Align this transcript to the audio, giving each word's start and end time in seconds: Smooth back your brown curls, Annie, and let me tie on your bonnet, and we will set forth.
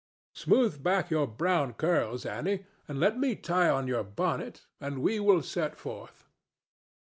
Smooth 0.33 0.81
back 0.81 1.11
your 1.11 1.27
brown 1.27 1.73
curls, 1.75 2.25
Annie, 2.25 2.65
and 2.87 2.99
let 2.99 3.19
me 3.19 3.35
tie 3.35 3.69
on 3.69 3.87
your 3.87 4.03
bonnet, 4.03 4.65
and 4.79 5.03
we 5.03 5.19
will 5.19 5.43
set 5.43 5.75
forth. 5.77 6.27